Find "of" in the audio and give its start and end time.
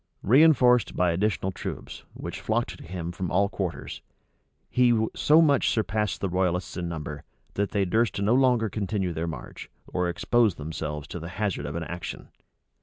11.67-11.75